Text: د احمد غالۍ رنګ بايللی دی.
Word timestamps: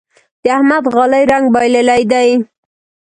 د 0.43 0.45
احمد 0.57 0.83
غالۍ 0.93 1.23
رنګ 1.31 1.45
بايللی 1.53 2.03
دی. 2.11 2.29